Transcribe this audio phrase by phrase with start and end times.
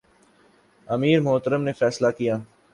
[0.87, 2.35] امیر محترم نے فیصلہ کیا